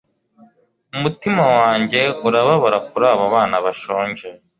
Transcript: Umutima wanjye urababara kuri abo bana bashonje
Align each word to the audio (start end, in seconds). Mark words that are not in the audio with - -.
Umutima 0.95 1.43
wanjye 1.59 2.01
urababara 2.27 2.77
kuri 2.89 3.05
abo 3.11 3.25
bana 3.33 3.55
bashonje 3.65 4.27